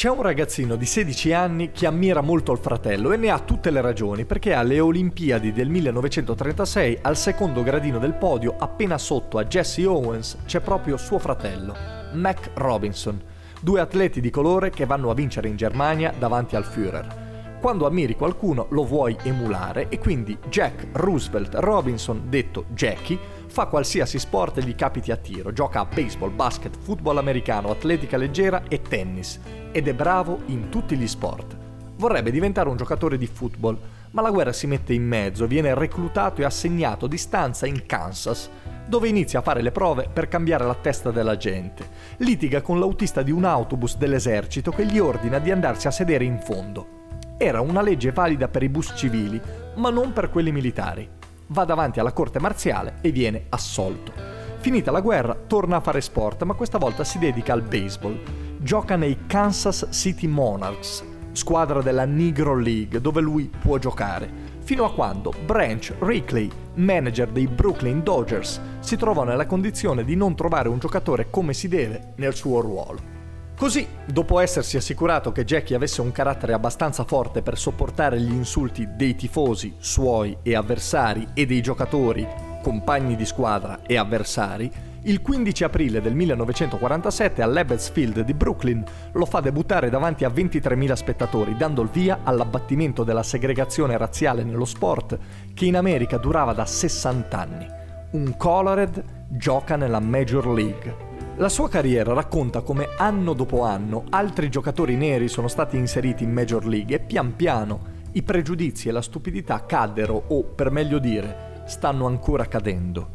[0.00, 3.70] C'è un ragazzino di 16 anni che ammira molto il fratello e ne ha tutte
[3.70, 9.44] le ragioni perché alle Olimpiadi del 1936 al secondo gradino del podio appena sotto a
[9.44, 11.76] Jesse Owens c'è proprio suo fratello,
[12.14, 13.20] Mac Robinson,
[13.60, 17.19] due atleti di colore che vanno a vincere in Germania davanti al Führer.
[17.60, 24.18] Quando ammiri qualcuno lo vuoi emulare e quindi Jack Roosevelt Robinson, detto Jackie, fa qualsiasi
[24.18, 29.38] sport gli capiti a tiro, gioca a baseball, basket, football americano, atletica leggera e tennis
[29.72, 31.54] ed è bravo in tutti gli sport.
[31.96, 33.78] Vorrebbe diventare un giocatore di football,
[34.12, 38.48] ma la guerra si mette in mezzo, viene reclutato e assegnato di stanza in Kansas,
[38.88, 41.86] dove inizia a fare le prove per cambiare la testa della gente.
[42.16, 46.38] Litiga con l'autista di un autobus dell'esercito che gli ordina di andarsi a sedere in
[46.38, 46.99] fondo.
[47.42, 49.40] Era una legge valida per i bus civili,
[49.76, 51.08] ma non per quelli militari.
[51.46, 54.12] Va davanti alla corte marziale e viene assolto.
[54.58, 58.20] Finita la guerra, torna a fare sport, ma questa volta si dedica al baseball.
[58.58, 61.02] Gioca nei Kansas City Monarchs,
[61.32, 64.30] squadra della Negro League, dove lui può giocare,
[64.60, 70.36] fino a quando Branch Rickley, manager dei Brooklyn Dodgers, si trova nella condizione di non
[70.36, 73.19] trovare un giocatore come si deve nel suo ruolo.
[73.60, 78.88] Così, dopo essersi assicurato che Jackie avesse un carattere abbastanza forte per sopportare gli insulti
[78.96, 82.26] dei tifosi, suoi e avversari e dei giocatori,
[82.62, 89.26] compagni di squadra e avversari, il 15 aprile del 1947 all'Ebbets Field di Brooklyn lo
[89.26, 95.18] fa debuttare davanti a 23.000 spettatori, dando il via all'abbattimento della segregazione razziale nello sport
[95.52, 97.66] che in America durava da 60 anni.
[98.12, 101.09] Un colored gioca nella Major League.
[101.40, 106.34] La sua carriera racconta come anno dopo anno altri giocatori neri sono stati inseriti in
[106.34, 107.80] Major League e pian piano
[108.12, 113.08] i pregiudizi e la stupidità caddero o, per meglio dire, stanno ancora cadendo.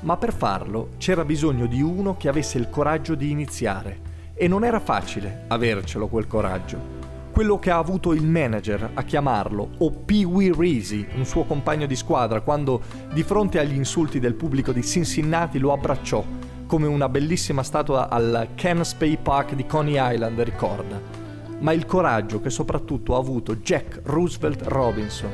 [0.00, 4.00] Ma per farlo c'era bisogno di uno che avesse il coraggio di iniziare
[4.34, 6.96] e non era facile avercelo quel coraggio.
[7.30, 11.86] Quello che ha avuto il manager a chiamarlo, o Pee Wee Reese, un suo compagno
[11.86, 12.80] di squadra, quando
[13.12, 16.24] di fronte agli insulti del pubblico di Cincinnati lo abbracciò
[16.68, 21.00] come una bellissima statua al Ken Spey Park di Coney Island ricorda,
[21.60, 25.30] ma il coraggio che soprattutto ha avuto Jack Roosevelt Robinson,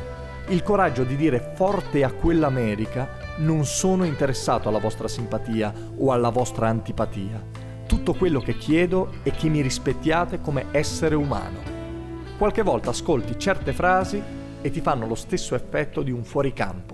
[0.48, 6.30] il coraggio di dire forte a quell'America non sono interessato alla vostra simpatia o alla
[6.30, 7.44] vostra antipatia.
[7.84, 11.58] Tutto quello che chiedo è che mi rispettiate come essere umano.
[12.38, 14.22] Qualche volta ascolti certe frasi
[14.60, 16.93] e ti fanno lo stesso effetto di un fuoricampo